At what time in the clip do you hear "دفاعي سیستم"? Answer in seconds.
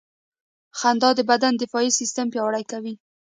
1.61-2.25